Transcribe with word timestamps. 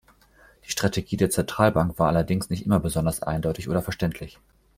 Die 0.65 0.71
Strategie 0.71 1.15
der 1.15 1.29
Zentralbank 1.29 1.99
war 1.99 2.07
allerdings 2.07 2.49
nicht 2.49 2.65
immer 2.65 2.79
besonders 2.79 3.21
eindeutig 3.21 3.69
oder 3.69 3.83
verständlich. 3.83 4.39